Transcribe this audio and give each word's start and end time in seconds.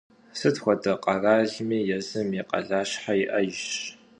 Sıt 0.39 0.55
xuede 0.63 0.93
kheralmi 1.03 1.79
yêzım 1.89 2.29
yi 2.37 2.43
khalaşhe 2.49 3.13
yi'ejjş. 3.19 3.71